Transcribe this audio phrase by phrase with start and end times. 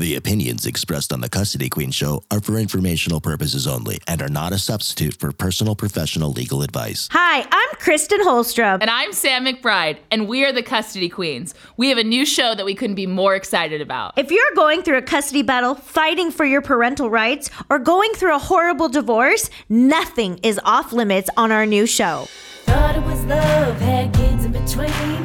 [0.00, 4.30] The opinions expressed on the Custody Queen show are for informational purposes only and are
[4.30, 7.06] not a substitute for personal professional legal advice.
[7.12, 8.78] Hi, I'm Kristen Holstrom.
[8.80, 11.54] And I'm Sam McBride, and we are the Custody Queens.
[11.76, 14.14] We have a new show that we couldn't be more excited about.
[14.16, 18.34] If you're going through a custody battle, fighting for your parental rights, or going through
[18.34, 22.26] a horrible divorce, nothing is off limits on our new show.
[22.64, 25.19] Thought it was love, had kids in between.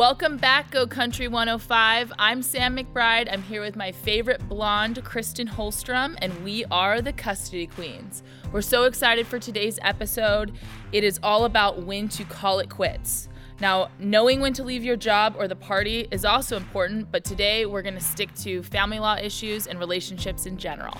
[0.00, 2.10] Welcome back, Go Country 105.
[2.18, 3.30] I'm Sam McBride.
[3.30, 8.22] I'm here with my favorite blonde, Kristen Holstrom, and we are the Custody Queens.
[8.50, 10.52] We're so excited for today's episode.
[10.90, 13.28] It is all about when to call it quits.
[13.60, 17.66] Now, knowing when to leave your job or the party is also important, but today
[17.66, 20.96] we're going to stick to family law issues and relationships in general.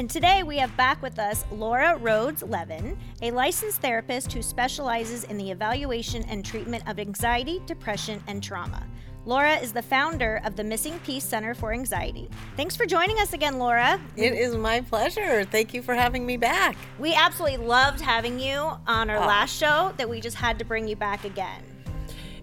[0.00, 5.24] And today we have back with us Laura Rhodes Levin, a licensed therapist who specializes
[5.24, 8.86] in the evaluation and treatment of anxiety, depression, and trauma.
[9.26, 12.30] Laura is the founder of the Missing Piece Center for Anxiety.
[12.56, 14.00] Thanks for joining us again, Laura.
[14.16, 15.44] It is my pleasure.
[15.44, 16.78] Thank you for having me back.
[16.98, 19.26] We absolutely loved having you on our Oh.
[19.26, 21.62] last show that we just had to bring you back again.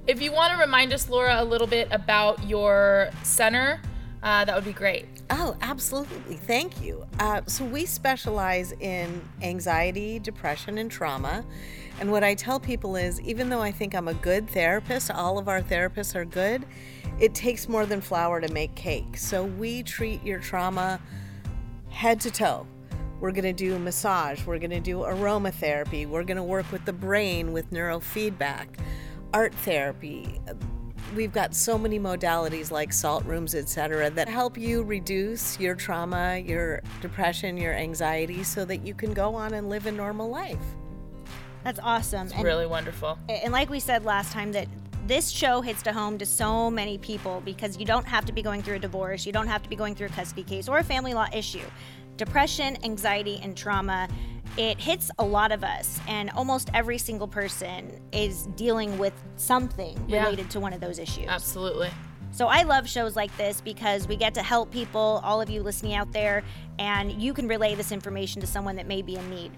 [0.05, 3.81] If you want to remind us, Laura, a little bit about your center,
[4.21, 5.07] uh, that would be great.
[5.29, 6.35] Oh, absolutely.
[6.35, 7.05] Thank you.
[7.19, 11.45] Uh, so, we specialize in anxiety, depression, and trauma.
[11.99, 15.37] And what I tell people is even though I think I'm a good therapist, all
[15.37, 16.65] of our therapists are good,
[17.19, 19.17] it takes more than flour to make cake.
[19.17, 20.99] So, we treat your trauma
[21.89, 22.65] head to toe.
[23.19, 26.85] We're going to do massage, we're going to do aromatherapy, we're going to work with
[26.85, 28.67] the brain with neurofeedback,
[29.33, 30.39] art therapy.
[31.15, 36.37] We've got so many modalities like salt rooms, etc., that help you reduce your trauma,
[36.37, 40.57] your depression, your anxiety so that you can go on and live a normal life.
[41.63, 42.29] That's awesome.
[42.35, 43.17] And, Really wonderful.
[43.29, 44.67] and like we said last time, that
[45.07, 48.41] this show hits to home to so many people because you don't have to be
[48.41, 50.79] going through a divorce, you don't have to be going through a custody case or
[50.79, 51.63] a family law issue.
[52.17, 54.09] Depression, anxiety, and trauma,
[54.55, 59.97] it hits a lot of us, and almost every single person is dealing with something
[60.07, 60.23] Yeah.
[60.23, 61.27] related to one of those issues.
[61.27, 61.89] Absolutely.
[62.31, 65.63] So I love shows like this because we get to help people, all of you
[65.63, 66.43] listening out there,
[66.77, 69.51] and you can relay this information to someone that may be in need.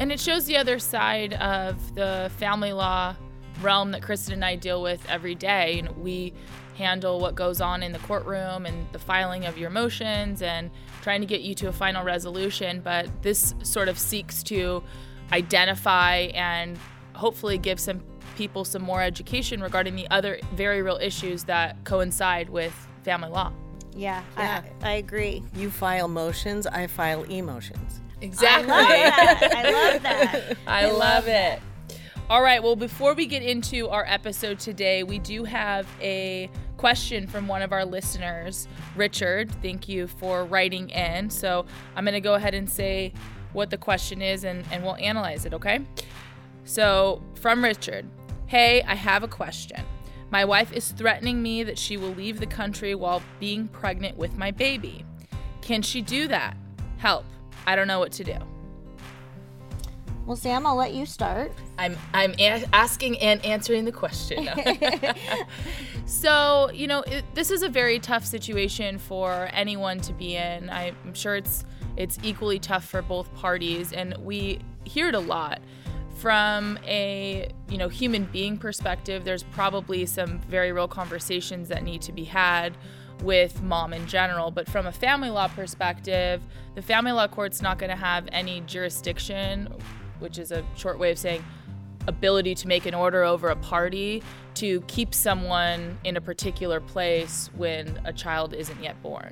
[0.00, 3.14] And it shows the other side of the family law
[3.62, 5.80] realm that Kristen and I deal with every day.
[5.82, 6.34] Know, we
[6.76, 10.70] handle what goes on in the courtroom and the filing of your motions and
[11.06, 12.80] trying to get you to a final resolution.
[12.80, 14.82] But this sort of seeks to
[15.30, 16.76] identify and
[17.14, 18.02] hopefully give some
[18.36, 22.74] people some more education regarding the other very real issues that coincide with
[23.04, 23.52] family law.
[23.94, 24.64] Yeah, Yeah.
[24.82, 25.44] I, I agree.
[25.54, 28.00] You file motions, I file emotions.
[28.20, 28.72] Exactly.
[28.72, 29.52] I love that.
[29.54, 30.58] I love that.
[30.66, 31.60] I love it.
[32.28, 37.26] All right, well, before we get into our episode today, we do have a question
[37.26, 39.50] from one of our listeners, Richard.
[39.62, 41.30] Thank you for writing in.
[41.30, 43.12] So I'm going to go ahead and say
[43.52, 45.80] what the question is and, and we'll analyze it, okay?
[46.64, 48.06] So, from Richard
[48.46, 49.82] Hey, I have a question.
[50.30, 54.36] My wife is threatening me that she will leave the country while being pregnant with
[54.36, 55.04] my baby.
[55.62, 56.56] Can she do that?
[56.98, 57.24] Help.
[57.66, 58.36] I don't know what to do.
[60.26, 61.52] Well, Sam, I'll let you start.
[61.78, 64.48] I'm I'm a- asking and answering the question.
[66.06, 70.70] so you know, it, this is a very tough situation for anyone to be in.
[70.70, 71.64] I'm sure it's
[71.96, 75.60] it's equally tough for both parties, and we hear it a lot
[76.16, 79.24] from a you know human being perspective.
[79.24, 82.76] There's probably some very real conversations that need to be had
[83.22, 86.40] with mom in general, but from a family law perspective,
[86.74, 89.68] the family law court's not going to have any jurisdiction,
[90.18, 91.44] which is a short way of saying
[92.06, 94.22] ability to make an order over a party
[94.54, 99.30] to keep someone in a particular place when a child isn't yet born.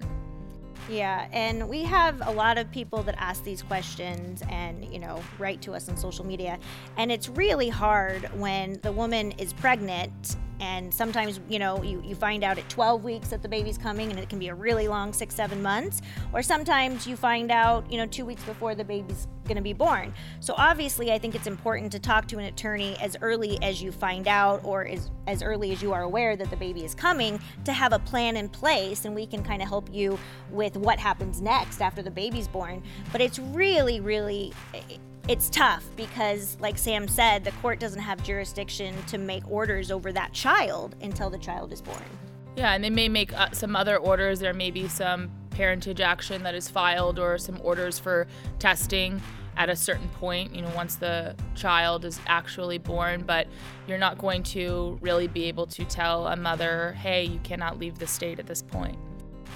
[0.89, 5.23] Yeah, and we have a lot of people that ask these questions and, you know,
[5.39, 6.59] write to us on social media.
[6.99, 12.15] And it's really hard when the woman is pregnant and sometimes, you know, you, you
[12.15, 14.89] find out at 12 weeks that the baby's coming and it can be a really
[14.89, 16.01] long six, seven months.
[16.33, 19.73] Or sometimes you find out, you know, two weeks before the baby's going to be
[19.73, 20.15] born.
[20.41, 23.93] So obviously, I think it's important to talk to an attorney as early as you
[23.93, 27.41] find out or as, as early as you are aware that the baby is coming
[27.65, 30.19] to have a plan in place and we can kind of help you
[30.51, 32.83] with what happens next after the baby's born.
[33.13, 34.53] But it's really, really.
[34.73, 39.91] Eh, It's tough because, like Sam said, the court doesn't have jurisdiction to make orders
[39.91, 42.03] over that child until the child is born.
[42.57, 44.39] Yeah, and they may make uh, some other orders.
[44.41, 48.27] There may be some parentage action that is filed or some orders for
[48.59, 49.21] testing.
[49.57, 53.47] at a certain point, you know, once the child is actually born, but
[53.87, 57.99] you're not going to really be able to tell a mother, hey, you cannot leave
[57.99, 58.99] the state at this point.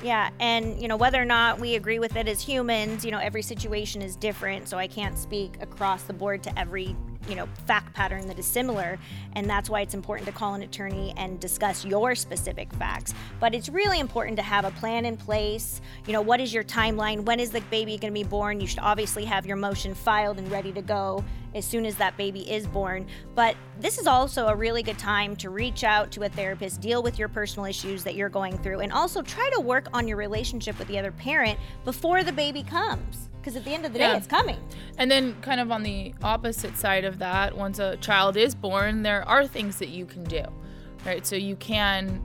[0.02, 3.18] Yeah, and you know whether or not we agree with it as humans, you know
[3.18, 6.94] every situation is different, so I can't speak across the board to every
[7.28, 8.98] you know fact pattern that is similar
[9.34, 13.14] and that's why it's important to call an attorney and discuss your specific facts.
[13.40, 15.80] But it's really important to have a plan in place.
[16.06, 17.20] You know what is your timeline?
[17.24, 18.60] When is the baby going to be born?
[18.60, 21.24] You should obviously have your motion filed and ready to go
[21.54, 23.06] as soon as that baby is born.
[23.34, 27.02] But this is also a really good time to reach out to a therapist deal
[27.02, 30.16] with your personal issues that you're going through and also try to work on your
[30.16, 33.98] relationship with the other parent before the baby comes because at the end of the
[33.98, 34.16] day, Yeah.
[34.18, 34.58] it's coming.
[34.98, 39.02] And then, kind of on the opposite side of that, once a child is born,
[39.02, 40.42] there are things that you can do,
[41.06, 41.26] right?
[41.26, 42.20] So you can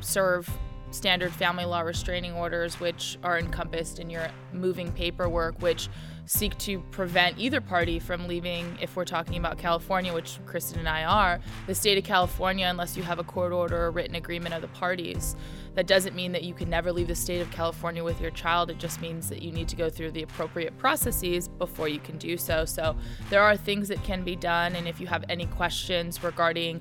[0.00, 0.50] serve
[0.96, 5.88] standard family law restraining orders, which are encompassed in your moving paperwork, which
[6.24, 10.88] seek to prevent either party from leaving, if we're talking about California, which Kristen and
[10.88, 14.54] I are, the state of California, unless you have a court order or written agreement
[14.54, 15.36] of the parties.
[15.74, 18.70] That doesn't mean that you can never leave the state of California with your child.
[18.70, 22.16] It just means that you need to go through the appropriate processes before you can
[22.18, 22.64] do so.
[22.64, 22.96] So
[23.30, 24.74] there are things that can be done.
[24.74, 26.80] And if you have any questions regarding,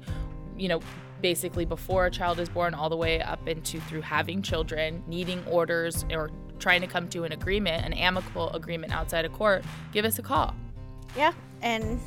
[0.57, 0.79] you know,
[1.21, 5.43] basically before a child is born all the way up into through having children, needing
[5.45, 10.05] orders or trying to come to an agreement, an amicable agreement outside of court, give
[10.05, 10.55] us a call.
[11.15, 11.99] Yeah, and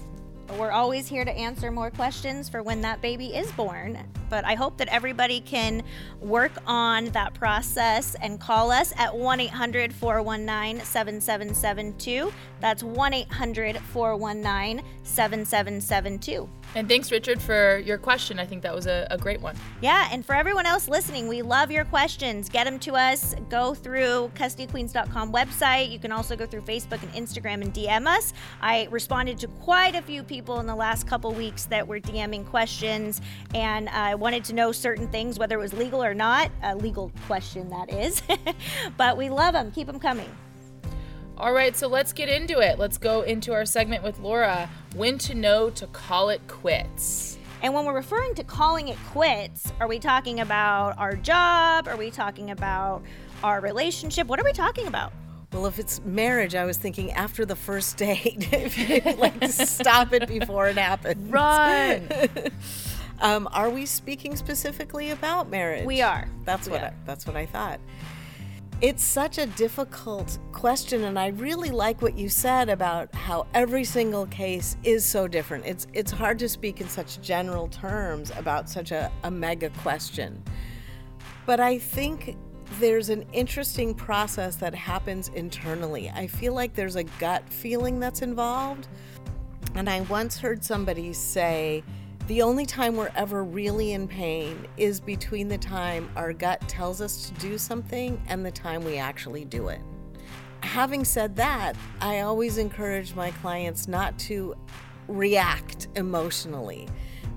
[0.58, 3.99] we're always here to answer more questions for when that baby is born.
[4.28, 5.82] But I hope that everybody can
[6.20, 12.32] work on that process and call us at 1 800 419 7772.
[12.60, 16.48] That's 1 800 419 7772.
[16.75, 18.38] And thanks, Richard, for your question.
[18.38, 19.56] I think that was a, a great one.
[19.80, 22.50] Yeah, and for everyone else listening, we love your questions.
[22.50, 23.34] Get them to us.
[23.48, 25.90] Go through custodyqueens.com website.
[25.90, 28.34] You can also go through Facebook and Instagram and DM us.
[28.60, 32.44] I responded to quite a few people in the last couple weeks that were DMing
[32.46, 33.22] questions,
[33.54, 36.50] and I wanted to know certain things, whether it was legal or not.
[36.62, 38.23] A legal question, that is.
[38.97, 39.70] but we love them.
[39.70, 40.29] Keep them coming.
[41.37, 42.79] All right, so let's get into it.
[42.79, 47.38] Let's go into our segment with Laura when to know to call it quits.
[47.62, 51.87] And when we're referring to calling it quits, are we talking about our job?
[51.87, 53.03] Are we talking about
[53.43, 54.26] our relationship?
[54.26, 55.12] What are we talking about?
[55.53, 60.12] Well, if it's marriage, I was thinking after the first date, if you like stop
[60.12, 61.31] it before it happens.
[61.31, 62.09] Run!
[63.20, 65.85] Um, are we speaking specifically about marriage?
[65.85, 66.29] We are.
[66.44, 66.82] That's what.
[66.82, 67.81] I, that's what I thought.
[68.81, 73.82] It's such a difficult question, and I really like what you said about how every
[73.82, 75.67] single case is so different.
[75.67, 80.41] It's it's hard to speak in such general terms about such a, a mega question.
[81.44, 82.37] But I think
[82.79, 86.11] there's an interesting process that happens internally.
[86.11, 88.87] I feel like there's a gut feeling that's involved.
[89.75, 91.82] And I once heard somebody say,
[92.28, 97.00] the only time we're ever really in pain is between the time our gut tells
[97.00, 99.80] us to do something and the time we actually do it.
[100.62, 104.54] Having said that, I always encourage my clients not to
[105.08, 106.86] react emotionally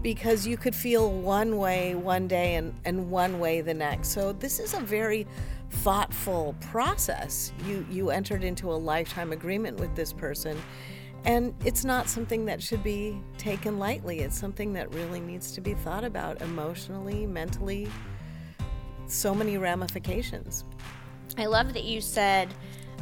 [0.01, 4.09] because you could feel one way one day and, and one way the next.
[4.09, 5.25] So this is a very
[5.69, 7.53] thoughtful process.
[7.65, 10.61] You you entered into a lifetime agreement with this person
[11.25, 14.19] and it's not something that should be taken lightly.
[14.19, 17.87] It's something that really needs to be thought about emotionally, mentally.
[19.07, 20.65] So many ramifications.
[21.37, 22.53] I love that you said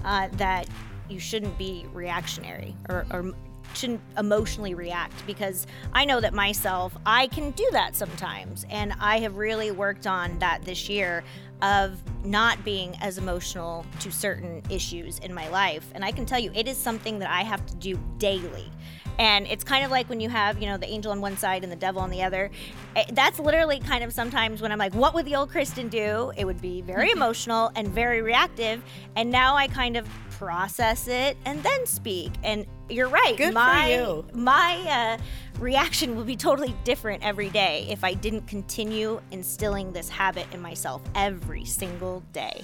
[0.03, 0.67] uh, that
[1.10, 3.34] you shouldn't be reactionary or, or
[3.74, 8.65] shouldn't emotionally react because I know that myself, I can do that sometimes.
[8.70, 11.24] And I have really worked on that this year
[11.62, 15.89] of not being as emotional to certain issues in my life.
[15.94, 18.72] And I can tell you, it is something that I have to do daily.
[19.18, 21.63] And it's kind of like when you have, you know, the angel on one side
[21.63, 22.50] and the devil on the other.
[22.96, 26.32] Eh, That's literally kind of sometimes when I'm like, what would the old Kristen do?
[26.38, 28.82] It would be very emotional and very reactive.
[29.18, 32.32] And now I kind of process it and then speak.
[32.44, 33.36] And you're right.
[33.36, 34.25] Good for my you.
[34.34, 35.18] my uh,
[35.60, 40.62] reaction will be totally different every day if I didn't continue instilling this habit in
[40.62, 42.63] myself every single day.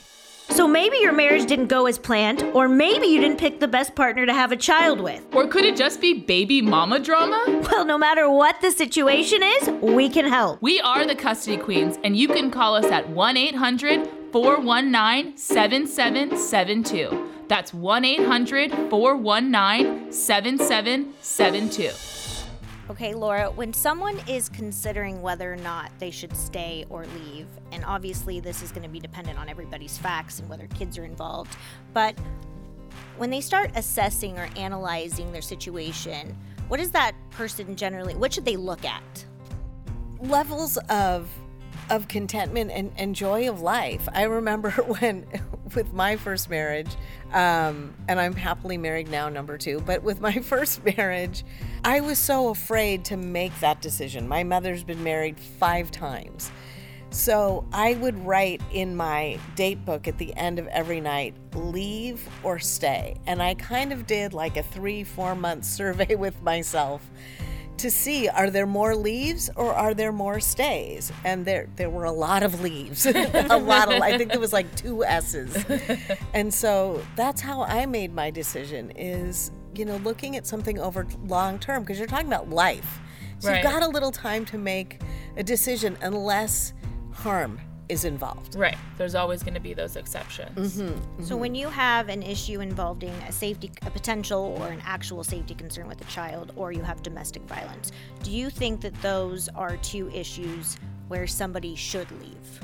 [0.50, 3.96] So maybe your marriage didn't go as planned, or maybe you didn't pick the best
[3.96, 5.26] partner to have a child with.
[5.34, 7.44] or could it just be baby mama drama?
[7.72, 10.62] Well, no matter what the situation is, we can help.
[10.62, 17.32] We are the Custody Queens, and you can call us at 1 800 419 7772.
[17.48, 22.15] That's 1 800 419 7772.
[22.88, 27.84] Okay, Laura, when someone is considering whether or not they should stay or leave, and
[27.84, 31.58] obviously this is going to be dependent on everybody's facts and whether kids are involved,
[31.94, 32.16] but
[33.18, 36.38] when they start assessing or analyzing their situation,
[36.68, 39.26] what is that person generally, what should they look at?
[40.20, 41.28] Levels of
[41.90, 44.08] of contentment and, and joy of life.
[44.14, 45.26] I remember when,
[45.76, 46.90] with my first marriage,
[47.34, 51.44] um, and I'm happily married now, number two, but with my first marriage,
[51.84, 54.28] I was so afraid to make that decision.
[54.28, 56.52] My mother's been married five times.
[57.12, 62.28] So I would write in my date book at the end of every night, leave
[62.44, 63.16] or stay.
[63.26, 67.10] And I kind of did like a three, four month survey with myself
[67.78, 71.12] to see are there more leaves or are there more stays?
[71.24, 73.06] And there there were a lot of leaves.
[73.06, 75.56] A lot of i think there was like two s's.
[76.34, 81.06] And so that's how i made my decision is you know looking at something over
[81.26, 83.00] long term because you're talking about life.
[83.40, 83.64] So Right.
[83.64, 85.02] you've got a little time to make
[85.36, 86.74] a decision unless
[87.12, 88.78] harm is involved Right.
[88.98, 90.78] There's always going to be those exceptions.
[90.78, 91.24] Mm-hmm, mm-hmm.
[91.24, 95.56] So when you have an issue involving a safety, a potential or an actual safety
[95.56, 97.92] concern with a child, or you have domestic violence,
[98.24, 100.78] do you think that those are two issues
[101.08, 102.62] where somebody should leave?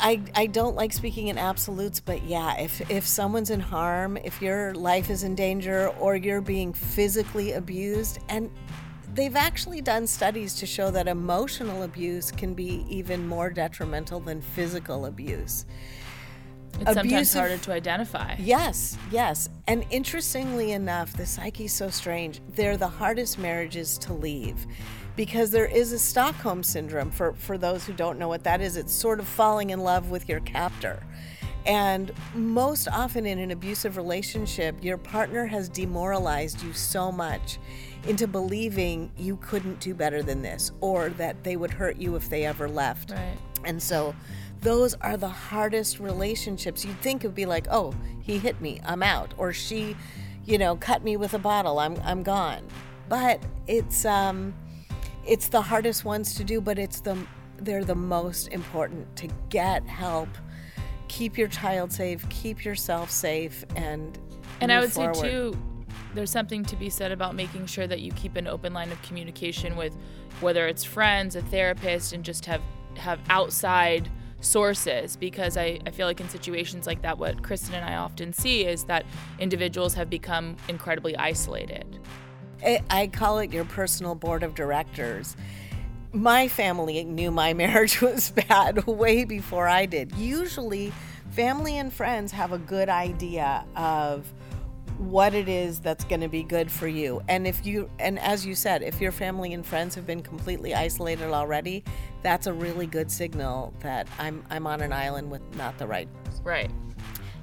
[0.00, 4.42] I, I don't like speaking in absolutes, but yeah, if, if someone's in harm, if
[4.42, 8.50] your life is in danger, or you're being physically abused, and
[9.16, 14.40] they've actually done studies to show that emotional abuse can be even more detrimental than
[14.40, 15.64] physical abuse.
[16.78, 18.36] It's sometimes harder to identify.
[18.38, 19.48] Yes, yes.
[19.66, 22.42] And interestingly enough, the psyche's so strange.
[22.50, 24.66] They're the hardest marriages to leave
[25.16, 27.10] because there is a Stockholm syndrome.
[27.10, 30.10] For, for those who don't know what that is, it's sort of falling in love
[30.10, 31.02] with your captor.
[31.64, 37.58] And most often in an abusive relationship, your partner has demoralized you so much
[38.06, 42.28] into believing you couldn't do better than this or that they would hurt you if
[42.30, 43.10] they ever left.
[43.10, 43.36] Right.
[43.64, 44.14] And so
[44.60, 46.84] those are the hardest relationships.
[46.84, 49.34] You'd think it would be like, oh, he hit me, I'm out.
[49.38, 49.96] Or she,
[50.44, 52.66] you know, cut me with a bottle, I'm I'm gone.
[53.08, 54.54] But it's um
[55.26, 57.16] it's the hardest ones to do, but it's the
[57.58, 60.28] they're the most important to get help,
[61.08, 64.18] keep your child safe, keep yourself safe and
[64.60, 65.56] And I would say too,
[66.16, 69.00] there's something to be said about making sure that you keep an open line of
[69.02, 69.96] communication with
[70.40, 72.62] whether it's friends, a therapist, and just have
[72.96, 77.84] have outside sources because I, I feel like in situations like that what Kristen and
[77.84, 79.04] I often see is that
[79.38, 82.00] individuals have become incredibly isolated.
[82.64, 85.36] I- I call it your personal board of directors.
[86.12, 90.12] My family knew my marriage was bad way before I did.
[90.16, 90.92] Usually,
[91.30, 94.32] family and friends have a good idea of
[94.98, 97.22] what it is that's going to be good for you.
[97.28, 100.74] And if you and as you said, if your family and friends have been completely
[100.74, 101.84] isolated already,
[102.22, 106.08] that's a really good signal that I'm I'm on an island with not the right
[106.46, 106.70] Right.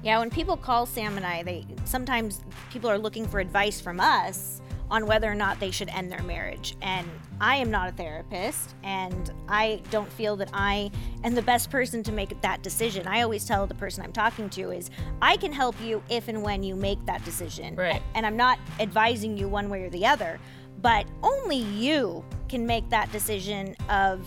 [0.02, 4.00] Yeah, when people call Sam and I, they sometimes people are looking for advice from
[4.00, 4.62] us
[4.94, 6.76] on whether or not they should end their marriage.
[6.80, 7.10] And
[7.40, 10.88] I am not a therapist, and I don't feel that I
[11.24, 13.08] am the best person to make that decision.
[13.08, 16.44] I always tell the person I'm talking to is I can help you if and
[16.44, 17.74] when you make that decision.
[17.74, 18.00] Right.
[18.14, 20.38] And I'm not advising you one way or the other,
[20.80, 24.24] but only you can make that decision of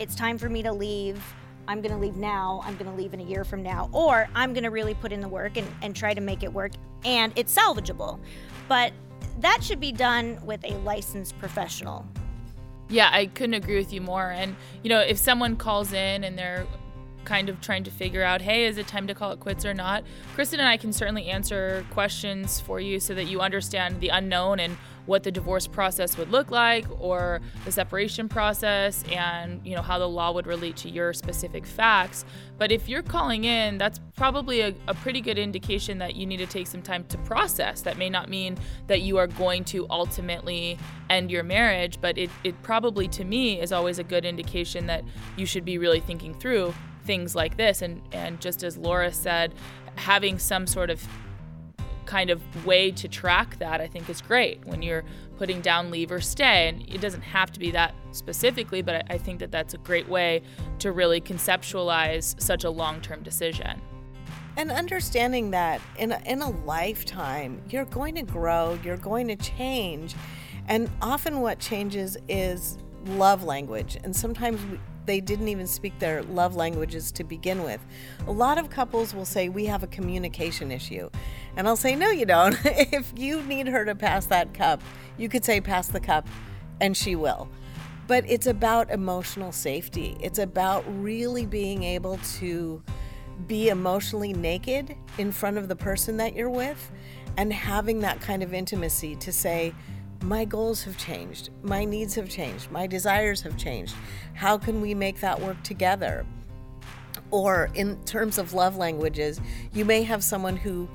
[0.00, 1.22] it's time for me to leave.
[1.68, 2.62] I'm going to leave now.
[2.64, 3.88] I'm going to leave in a year from now.
[3.92, 6.52] Or I'm going to really put in the work and, and try to make it
[6.52, 6.72] work.
[7.04, 8.18] And it's salvageable.
[8.66, 8.92] But
[9.40, 12.06] that should be done with a licensed professional.
[12.88, 14.30] Yeah, I couldn't agree with you more.
[14.30, 16.66] And, you know, if someone calls in and they're
[17.24, 19.74] kind of trying to figure out, hey, is it time to call it quits or
[19.74, 20.02] not?
[20.34, 24.58] Kristen and I can certainly answer questions for you so that you understand the unknown
[24.58, 29.82] and what the divorce process would look like or the separation process and, you know,
[29.82, 32.24] how the law would relate to your specific facts.
[32.58, 36.36] But if you're calling in, that's probably a, a pretty good indication that you need
[36.38, 37.82] to take some time to process.
[37.82, 40.78] That may not mean that you are going to ultimately
[41.08, 45.04] end your marriage, but it, it probably to me is always a good indication that
[45.36, 47.82] you should be really thinking through things like this.
[47.82, 49.54] And, and just as Laura said,
[49.96, 51.02] having some sort of
[52.10, 55.04] kind of way to track that, I think is great when you're
[55.38, 56.68] putting down leave or stay.
[56.68, 60.08] And it doesn't have to be that specifically, but I think that that's a great
[60.08, 60.42] way
[60.80, 63.80] to really conceptualize such a long term decision.
[64.56, 69.36] and understanding that in a, in a lifetime you're going to grow you're going to
[69.36, 70.14] change
[70.66, 72.76] and often what changes is
[73.06, 74.78] love language and sometimes we,
[75.10, 77.84] they didn't even speak their love languages to begin with.
[78.28, 81.10] A lot of couples will say we have a communication issue.
[81.56, 82.56] And i'll say no you don't.
[82.64, 84.80] If you need her to pass that cup
[85.18, 86.28] you could say pass the cup
[86.80, 87.48] and she will.
[88.06, 90.16] But it's about emotional safety.
[90.20, 92.80] It's about really being able to
[93.48, 96.92] be emotionally naked in front of the person that you're with
[97.36, 99.74] and having that kind of intimacy to say,
[100.22, 103.94] my goals have changed, my needs have changed, my desires have changed.
[104.34, 106.26] How can we make that work together?
[107.30, 109.40] Or in terms of love languages,
[109.72, 110.88] you may have someone who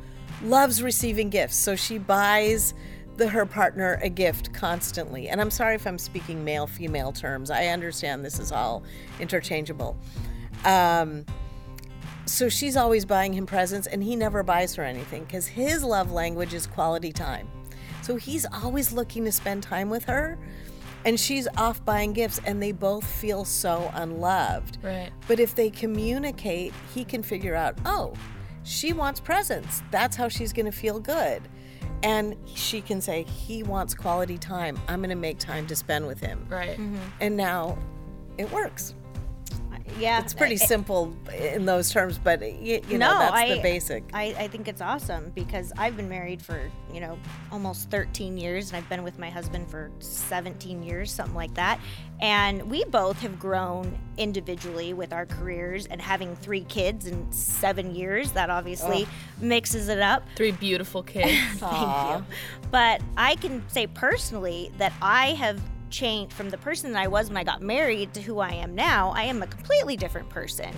[0.43, 2.73] loves receiving gifts, so she buys
[3.17, 5.29] the, her partner a gift constantly.
[5.29, 7.49] And I'm sorry if I'm speaking male female terms.
[7.49, 8.83] I understand this is all
[9.19, 9.97] interchangeable.
[10.65, 11.25] Um,
[12.25, 16.11] so she's always buying him presents and he never buys her anything because his love
[16.11, 17.47] language is quality time.
[18.05, 20.37] So he's always looking to spend time with her
[21.05, 24.77] and she's off buying gifts and they both feel so unloved.
[24.83, 25.09] Right.
[25.27, 28.13] But if they communicate, he can figure out, oh,
[28.61, 29.81] she wants presents.
[29.89, 31.41] That's how she's going to feel good.
[32.03, 34.79] And she can say, he wants quality time.
[34.87, 36.45] I'm going to make time to spend with him.
[36.47, 36.77] Right.
[36.77, 36.97] Mm-hmm.
[37.21, 37.75] And now
[38.37, 38.93] it works.
[39.99, 43.61] Yeah, It's pretty I- simple in those terms, but you, you know, that's I, the
[43.61, 44.03] basic.
[44.13, 47.17] I, I think it's awesome because I've been married for, you know,
[47.51, 51.79] almost 13 years and I've been with my husband for 17 years, something like that.
[52.19, 57.93] And we both have grown individually with our careers and having three kids in seven
[57.93, 58.31] years.
[58.31, 59.07] That obviously
[59.39, 60.23] mixes it up.
[60.35, 61.31] Three beautiful kids.
[61.59, 62.25] Thank you.
[62.71, 67.29] But I can say personally that I have changed from the person that I was
[67.29, 69.11] when I got married to who I am now.
[69.15, 70.73] I am a completely different person.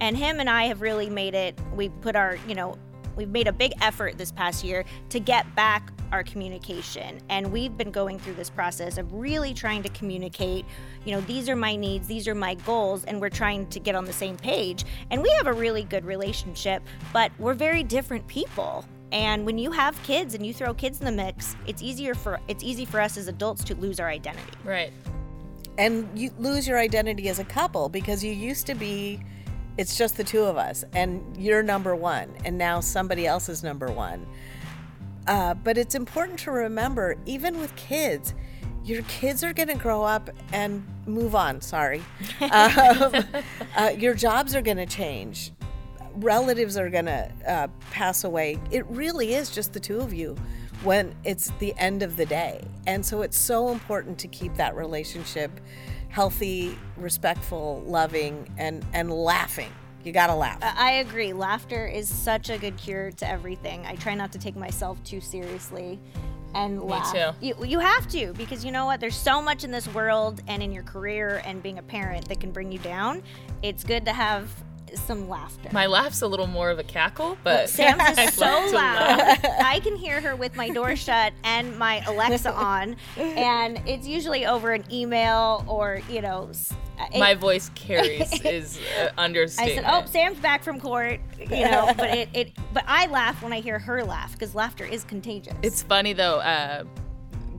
[0.00, 2.76] And him and I have really made it, we put our, you know,
[3.16, 7.20] we've made a big effort this past year to get back our communication.
[7.30, 10.64] And we've been going through this process of really trying to communicate,
[11.04, 13.94] you know, these are my needs, these are my goals, and we're trying to get
[13.94, 14.84] on the same page.
[15.10, 16.82] And we have a really good relationship,
[17.12, 18.84] but we're very different people.
[19.12, 22.40] And when you have kids and you throw kids in the mix, it's easier for
[22.48, 24.52] it's easy for us as adults to lose our identity.
[24.64, 24.92] right.
[25.78, 29.20] and you lose your identity as a couple because you used to be
[29.78, 33.62] it's just the two of us and you're number one and now somebody else is
[33.62, 34.26] number one
[35.28, 38.34] uh, but it's important to remember even with kids
[38.84, 42.02] your kids are going to grow up and move on sorry
[42.50, 43.14] um,
[43.76, 45.52] uh, your jobs are going to change
[46.16, 50.36] relatives are going to uh, pass away it really is just the two of you
[50.82, 54.74] when it's the end of the day and so it's so important to keep that
[54.76, 55.60] relationship
[56.08, 59.70] healthy respectful loving and and laughing
[60.04, 61.32] you gotta laugh I I agree.
[61.32, 63.86] Laughter is such a good cure to everything.
[63.86, 65.98] I try not to take myself too seriously
[66.54, 67.12] and laugh.
[67.12, 67.46] too.
[67.46, 69.00] You, you have to because you know what?
[69.00, 72.40] There's so much in this world and in your career and being a parent that
[72.40, 73.22] can bring you down.
[73.62, 74.50] It's good to have
[75.00, 75.68] some laughter.
[75.72, 78.72] My laugh's a little more of a cackle, but Sam's is so loud.
[78.72, 79.44] laugh.
[79.62, 84.46] I can hear her with my door shut and my Alexa on, and it's usually
[84.46, 86.50] over an email or you know.
[87.12, 91.92] it- My voice carries is uh, I said, "Oh, Sam's back from court," you know.
[91.96, 95.54] But it, it but I laugh when I hear her laugh because laughter is contagious.
[95.62, 96.84] It's funny though, uh,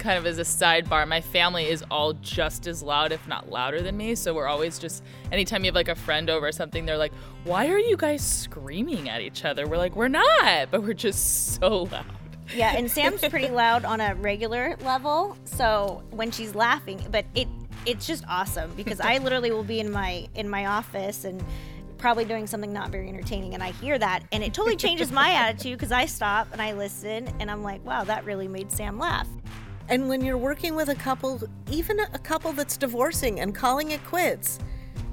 [0.03, 3.81] kind of as a sidebar, my family is all just as loud, if not louder
[3.81, 4.15] than me.
[4.15, 7.13] So we're always just, anytime you have like a friend over or something, they're like,
[7.45, 9.65] why are you guys screaming at each other?
[9.65, 12.05] We're like, we're not, but we're just so loud.
[12.53, 15.37] yeah, and Sam's pretty loud on a regular level.
[15.45, 17.47] So when she's laughing, but it
[17.85, 21.43] it's just awesome because I literally will be in my in my office and
[21.97, 25.31] probably doing something not very entertaining and I hear that and it totally changes my
[25.31, 28.97] attitude because I stop and I listen and I'm like, wow, that really made Sam
[28.97, 29.27] laugh.
[29.89, 34.03] And when you're working with a couple, even a couple that's divorcing and calling it
[34.05, 34.59] quits,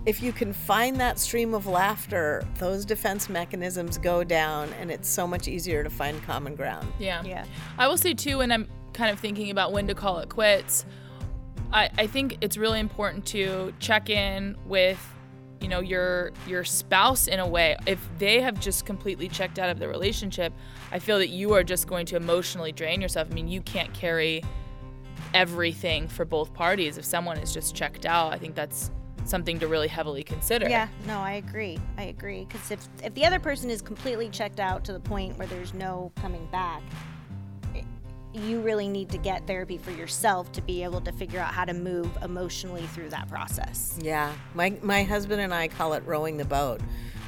[0.06, 5.08] if you can find that stream of laughter, those defense mechanisms go down and it's
[5.08, 6.90] so much easier to find common ground.
[6.98, 7.22] Yeah.
[7.24, 7.44] Yeah.
[7.78, 10.86] I will say too, when I'm kind of thinking about when to call it quits,
[11.72, 14.98] I, I think it's really important to check in with
[15.60, 19.68] you know your your spouse in a way if they have just completely checked out
[19.68, 20.54] of the relationship
[20.90, 23.92] i feel that you are just going to emotionally drain yourself i mean you can't
[23.92, 24.42] carry
[25.34, 28.90] everything for both parties if someone is just checked out i think that's
[29.24, 31.78] something to really heavily consider Yeah, no, I agree.
[31.98, 35.36] I agree because if if the other person is completely checked out to the point
[35.38, 36.82] where there's no coming back,
[37.74, 37.84] it-
[38.32, 41.64] you really need to get therapy for yourself to be able to figure out how
[41.66, 43.96] to move emotionally through that process.
[44.00, 46.80] Yeah, my my husband and I call it rowing the boat.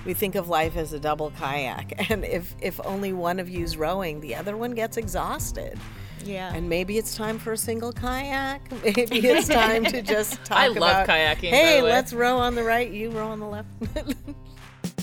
[0.07, 3.77] We think of life as a double kayak, and if if only one of you's
[3.77, 5.79] rowing, the other one gets exhausted.
[6.25, 6.55] Yeah.
[6.55, 8.61] And maybe it's time for a single kayak.
[8.85, 12.39] Maybe it's time to just talk I love about, kayaking, Hey, the way." let's row
[12.39, 13.69] on the right, you row on the left.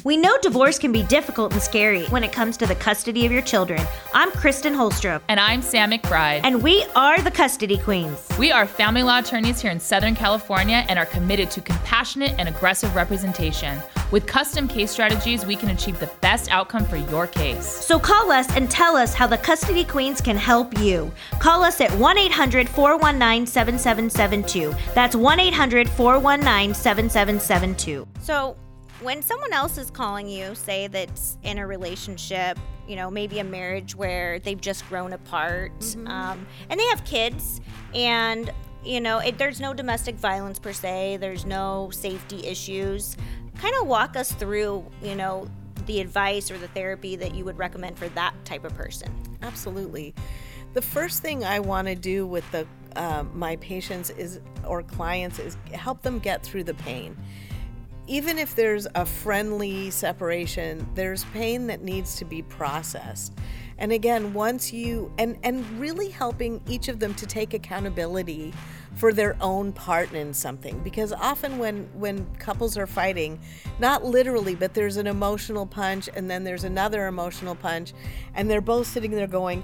[0.06, 3.32] We know divorce can be difficult and scary when it comes to the custody of
[3.32, 3.82] your children.
[4.14, 6.42] I'm Kristen Holstrom, And I'm Sam McBride.
[6.44, 8.28] and we are the Custody Queens.
[8.40, 12.48] we are family law attorneys here in Southern California and are committed to compassionate and
[12.48, 13.78] aggressive representation.
[14.12, 17.66] With custom case strategies, we can achieve the best outcome for your case.
[17.68, 21.12] So call us and tell us how the Custody Queens can help you.
[21.40, 24.74] Call us at 1 800 419 7772.
[24.96, 28.08] That's 1 800 419 7772.
[28.22, 28.56] So,
[29.02, 32.58] when someone else is calling you, say that's in a relationship,
[32.88, 37.62] you know, maybe a marriage where they've just grown apart um, and they have kids,
[37.94, 38.52] and,
[38.84, 43.16] you know, it, there's no domestic violence per se, there's no safety issues,
[43.56, 45.48] kind of walk us through, you know,
[45.86, 49.12] the advice or the therapy that you would recommend for that type of person.
[49.42, 50.14] Absolutely.
[50.74, 55.40] The first thing I want to do with the um, my patients is or clients
[55.40, 57.16] is help them get through the pain.
[58.10, 63.36] Even if there's a friendly separation, there's pain that needs to be processed.
[63.78, 68.52] And again, once you and and really helping each of them to take accountability
[68.96, 70.80] for their own part in something.
[70.80, 73.40] Because often when when couples are fighting
[73.78, 77.94] not literally but there's an emotional punch and then there's another emotional punch
[78.34, 79.64] and they're both sitting there going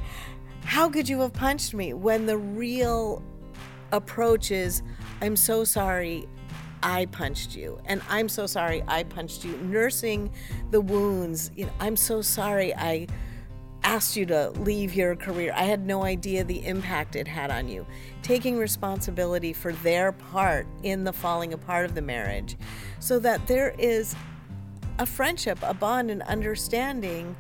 [0.64, 1.94] how could you have punched me?
[1.94, 3.24] when the real
[3.92, 4.82] approach is
[5.22, 6.28] i'm so sorry
[6.86, 10.32] i punched you and i'm so sorry i punched you nursing
[10.72, 13.08] the wounds you know i'm so sorry i
[13.86, 15.54] asked you to leave your career.
[15.56, 17.86] I had no idea the impact it had on you.
[18.24, 22.58] Taking responsibility for their part in the falling apart of the marriage
[23.00, 24.16] so that there is
[24.98, 27.36] a friendship, a bond, an understanding,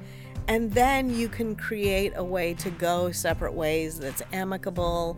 [0.47, 5.17] and then you can create a way to go separate ways that's amicable.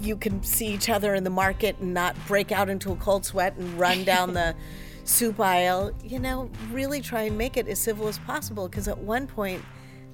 [0.00, 3.24] You can see each other in the market and not break out into a cold
[3.24, 4.54] sweat and run down the
[5.04, 5.92] soup aisle.
[6.04, 9.64] You know, really try and make it as civil as possible because at one point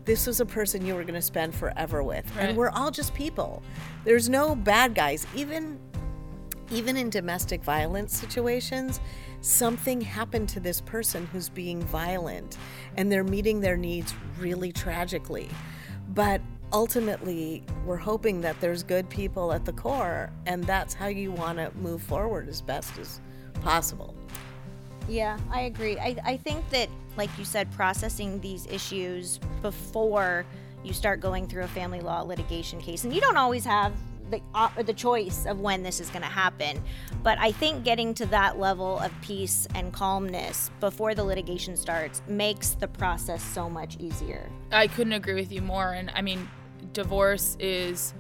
[0.05, 2.25] this was a person you were going to spend forever with.
[2.37, 2.49] Right.
[2.49, 3.63] And we're all just people.
[4.05, 5.27] There's no bad guys.
[5.35, 5.79] Even
[6.71, 8.99] even in domestic violence situations,
[9.43, 12.57] something happened to this person who's being violent
[12.97, 15.51] and they're meeting their needs really tragically.
[16.09, 16.41] But
[16.73, 21.59] ultimately, we're hoping that there's good people at the core, and that's how you want
[21.59, 23.21] to move forward as best as
[23.61, 24.15] possible.
[25.09, 25.99] Yeah, I agree.
[25.99, 30.47] I, I think that, like you said, processing these issues before
[30.85, 33.93] you start going through a family law litigation case, and you don't always have
[34.31, 36.83] the op- the choice of when this is going to happen,
[37.23, 42.23] but I think getting to that level of peace and calmness before the litigation starts
[42.27, 44.49] makes the process so much easier.
[44.73, 45.93] I couldn't agree with you more.
[45.93, 46.49] And I mean,
[46.93, 48.15] divorce is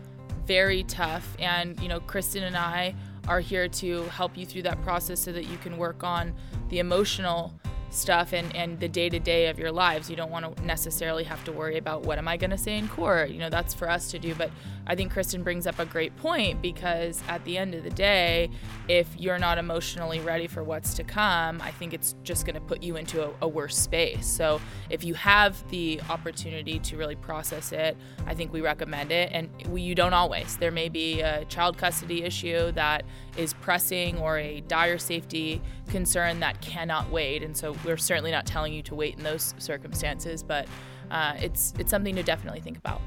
[0.46, 1.37] very tough.
[1.38, 2.94] And, you know, Kristen and I
[3.29, 6.35] are here to help you through that process so that you can work on
[6.68, 7.55] the emotional
[7.92, 10.09] stuff and, and the day to day of your lives.
[10.09, 12.78] You don't want to necessarily have to worry about what am I going to say
[12.78, 13.31] in court.
[13.31, 14.35] You know, that's for us to do.
[14.35, 14.50] But
[14.87, 18.50] I think Kristen brings up a great point because at the end of the day,
[18.88, 22.61] if you're not emotionally ready for what's to come, I think it's just going to
[22.61, 24.26] put you into a, a worse space.
[24.26, 29.31] So if you have the opportunity to really process it, I think we recommend it.
[29.33, 30.57] And we, you don't always.
[30.57, 33.05] There may be a child custody issue that
[33.37, 37.42] is pressing or a dire safety concern that cannot wait.
[37.42, 40.66] And so we're certainly not telling you to wait in those circumstances, but
[41.11, 43.01] uh, it's it's something to definitely think about.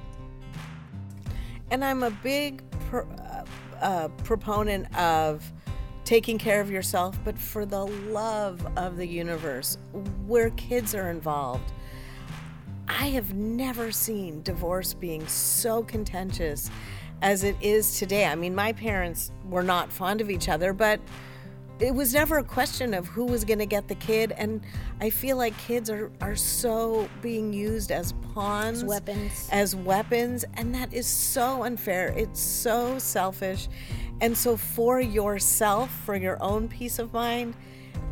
[1.71, 3.45] And I'm a big pro- uh,
[3.81, 5.51] uh, proponent of
[6.03, 9.79] taking care of yourself, but for the love of the universe,
[10.27, 11.71] where kids are involved.
[12.87, 16.69] I have never seen divorce being so contentious
[17.23, 18.25] as it is today.
[18.25, 20.99] I mean, my parents were not fond of each other, but
[21.79, 24.31] it was never a question of who was going to get the kid.
[24.37, 24.61] And
[25.01, 29.49] I feel like kids are, are so being used as pawns, As weapons.
[29.51, 32.13] as weapons, and that is so unfair.
[32.15, 33.67] It's so selfish.
[34.21, 37.55] And so, for yourself, for your own peace of mind,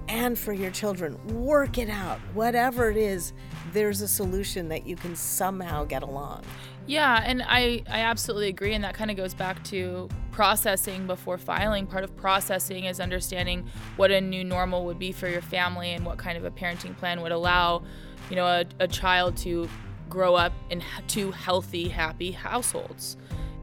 [0.09, 2.19] and for your children, work it out.
[2.33, 3.31] Whatever it is,
[3.71, 6.43] there's a solution that you can somehow get along.
[6.85, 8.73] Yeah, and I, I absolutely agree.
[8.73, 11.87] And that kind of goes back to processing before filing.
[11.87, 16.05] Part of processing is understanding what a new normal would be for your family and
[16.05, 17.83] what kind of a parenting plan would allow,
[18.29, 19.69] you know, a, a child to
[20.09, 23.17] grow up in two healthy, happy households.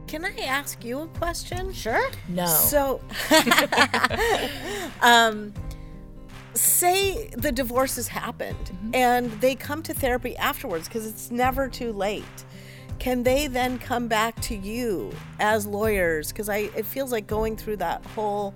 [0.07, 1.71] Can I ask you a question?
[1.71, 2.11] Sure.
[2.27, 2.45] No.
[2.45, 2.99] So,
[5.01, 5.53] um,
[6.53, 11.93] say the divorce has happened and they come to therapy afterwards because it's never too
[11.93, 12.25] late.
[13.01, 16.27] Can they then come back to you as lawyers?
[16.27, 18.53] Because I it feels like going through that whole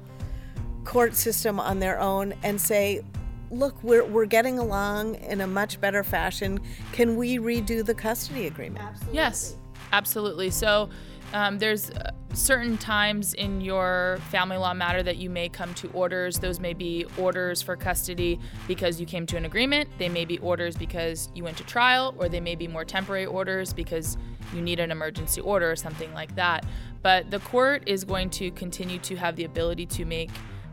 [0.83, 3.01] court system on their own and say,
[3.49, 6.59] look, we're, we're getting along in a much better fashion.
[6.91, 8.85] Can we redo the custody agreement?
[9.11, 9.57] Yes,
[9.91, 10.51] absolutely.
[10.51, 10.89] So
[11.35, 15.89] um, there's uh, certain times in your family law matter that you may come to
[15.89, 16.39] orders.
[16.39, 19.89] Those may be orders for custody because you came to an agreement.
[19.97, 23.25] They may be orders because you went to trial, or they may be more temporary
[23.25, 24.17] orders because
[24.53, 26.65] you need an emergency order or something like that.
[27.01, 30.31] But the court is going to continue to have the ability to make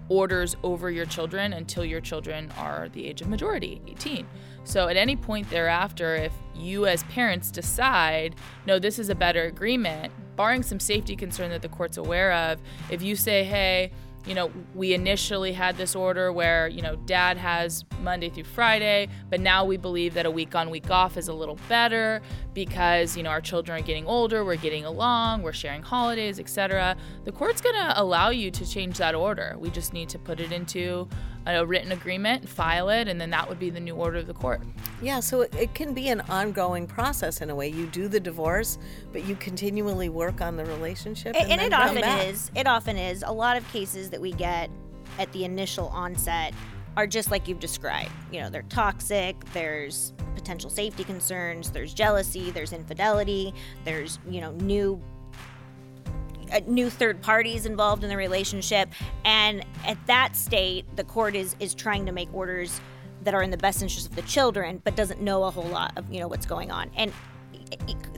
[0.08, 4.28] orders over your children until your children are the age of majority, 18.
[4.62, 9.44] So at any point thereafter, if you as parents decide, no, this is a better
[9.44, 13.90] agreement, barring some safety concern that the court's aware of, if you say, hey,
[14.26, 19.08] you know, we initially had this order where, you know, dad has Monday through Friday,
[19.30, 22.22] but now we believe that a week on, week off is a little better
[22.54, 26.96] because, you know, our children are getting older, we're getting along, we're sharing holidays, etc.
[27.24, 29.56] The court's going to allow you to change that order.
[29.58, 31.08] We just need to put it into
[31.46, 34.34] a written agreement, file it, and then that would be the new order of the
[34.34, 34.60] court.
[35.00, 37.68] Yeah, so it, it can be an ongoing process in a way.
[37.68, 38.78] You do the divorce,
[39.12, 41.34] but you continually work on the relationship.
[41.34, 42.26] And, And, and it often back.
[42.26, 42.50] is.
[42.54, 43.24] It often is.
[43.26, 44.70] A lot of cases that we get
[45.18, 46.54] at the initial onset
[46.96, 48.10] are just like you've described.
[48.30, 54.52] You know, they're toxic, there's potential safety concerns, there's jealousy, there's infidelity, there's, you know,
[54.52, 55.02] new
[56.52, 58.88] Uh, new third parties involved in the relationship.
[59.24, 62.80] And at that state the court is is trying to make orders
[63.22, 65.92] that are in the best interest of the children but doesn't know a whole lot
[65.96, 66.90] of you know what's going on.
[66.96, 67.12] And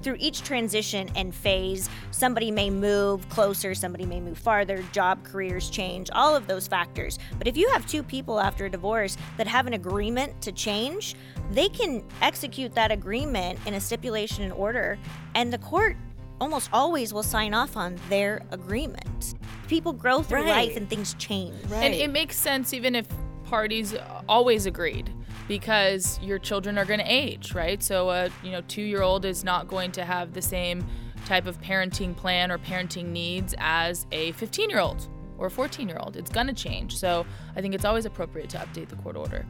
[0.03, 5.71] through each transition and phase somebody may move closer somebody may move farther job careers
[5.71, 7.19] change all of those factors.
[7.39, 11.15] But if you have two people after a divorce that have an agreement to change
[11.53, 14.99] they can execute that agreement in a stipulation and order
[15.35, 15.97] and the court
[16.41, 19.35] almost always will sign off on their agreement
[19.69, 20.69] people grow through Right.
[20.69, 21.85] life and things change Right.
[21.85, 23.07] And it makes sense even if
[23.45, 23.95] parties
[24.29, 25.13] always agreed
[25.49, 27.83] because your children are going to age, right?
[27.83, 30.87] So a, you know, 2-year-old is not going to have the same
[31.27, 36.17] type of parenting plan or parenting needs as a 15-year-old or a 14-year-old.
[36.17, 36.97] It's going to change.
[36.97, 39.45] So I think it's always appropriate to update the court order.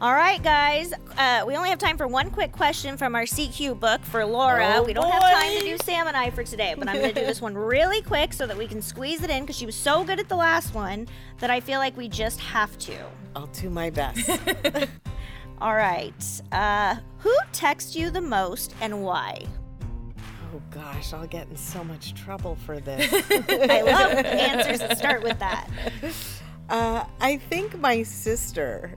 [0.00, 0.94] All right, guys.
[1.18, 4.76] Uh, we only have time for one quick question from our CQ book for Laura.
[4.76, 7.12] Oh, we don't have time to do Sam and I for today, but I'm going
[7.12, 9.66] to do this one really quick so that we can squeeze it in because she
[9.66, 11.06] was so good at the last one
[11.40, 12.96] that I feel like we just have to.
[13.36, 14.26] I'll do my best.
[15.60, 16.40] All right.
[16.50, 19.46] Uh, who texts you the most and why?
[20.52, 23.12] oh gosh, I'll get in so much trouble for this.
[23.30, 25.68] I love answers that start with that.
[26.70, 28.92] Uh, I think my sister,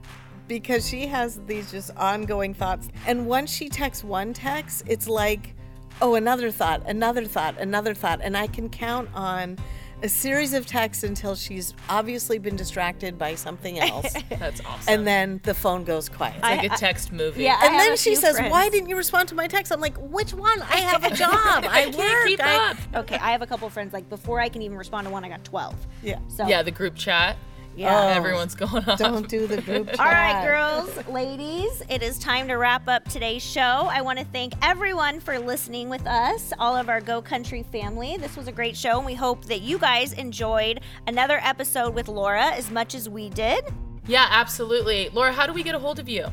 [0.48, 2.88] because she has these just ongoing thoughts.
[3.06, 5.54] And once she texts one text, it's like,
[6.02, 8.20] oh, another thought, another thought, another thought.
[8.22, 9.56] And I can count on
[10.02, 14.12] a series of texts until she's obviously been distracted by something else.
[14.38, 14.92] That's awesome.
[14.92, 16.42] and then the phone goes quiet.
[16.42, 17.44] like a text movie.
[17.44, 18.50] Yeah, and have then she says, friends.
[18.52, 19.72] Why didn't you respond to my text?
[19.72, 20.60] I'm like, Which one?
[20.62, 21.30] I have a job.
[21.68, 22.26] I, can't work.
[22.26, 22.76] keep I- up.
[22.96, 25.28] Okay, I have a couple friends like before I can even respond to one, I
[25.30, 25.74] got 12.
[26.02, 26.18] Yeah.
[26.28, 27.36] So Yeah, the group chat.
[27.76, 28.12] Yeah.
[28.14, 28.98] Everyone's going off.
[28.98, 29.98] Don't do the group chat.
[30.00, 33.60] All right, girls, ladies, it is time to wrap up today's show.
[33.60, 38.16] I want to thank everyone for listening with us, all of our Go Country family.
[38.16, 42.08] This was a great show, and we hope that you guys enjoyed another episode with
[42.08, 43.64] Laura as much as we did.
[44.06, 45.08] Yeah, absolutely.
[45.10, 46.26] Laura, how do we get a hold of you?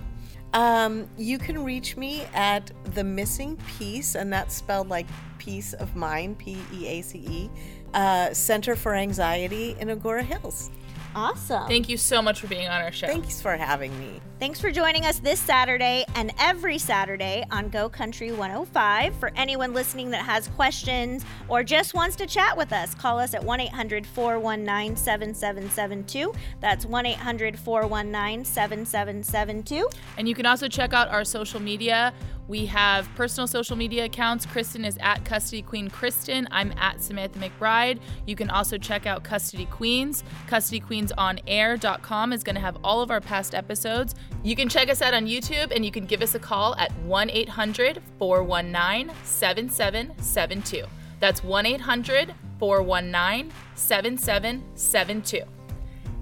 [0.54, 5.95] Um, you can reach me at the missing piece, and that's spelled like peace of
[5.95, 7.49] mind, P E A C E,
[7.93, 10.69] uh, Center for Anxiety in Agoura Hills.
[11.15, 11.67] Awesome.
[11.67, 13.08] Thank you so much for being on our show.
[13.08, 14.21] Thanks for having me.
[14.39, 19.15] Thanks for joining us this Saturday and every Saturday on Go Country 105.
[19.15, 23.34] For anyone listening that has questions or just wants to chat with us, call us
[23.34, 26.34] at 1 800 419 7772.
[26.60, 29.89] That's 1 800 419 7772.
[30.17, 32.13] And you can also check out our social media.
[32.47, 34.45] We have personal social media accounts.
[34.45, 36.47] Kristen is at Custody Queen Kristen.
[36.51, 37.99] I'm at Samantha McBride.
[38.25, 40.23] You can also check out Custody Queens.
[40.49, 44.15] CustodyQueensOnAir.com is going to have all of our past episodes.
[44.43, 46.91] You can check us out on YouTube and you can give us a call at
[47.04, 50.86] 1 800 419 7772.
[51.19, 55.43] That's 1 800 419 7772.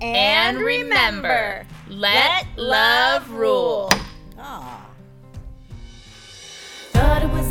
[0.02, 3.90] And remember, let love rule.
[4.36, 4.79] Thought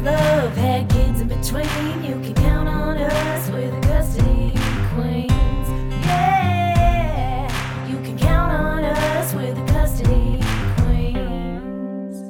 [0.01, 2.03] love, had kids in between.
[2.05, 4.53] You can count on us, we're the custody
[4.95, 5.69] queens.
[6.07, 10.41] Yeah, you can count on us, we're the custody
[10.83, 12.23] queens.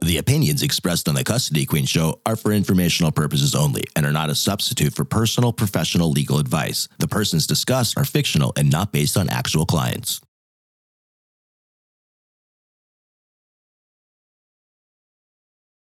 [0.00, 4.12] The opinions expressed on the Custody Queen Show are for informational purposes only and are
[4.12, 6.88] not a substitute for personal professional legal advice.
[6.98, 10.20] The persons discussed are fictional and not based on actual clients.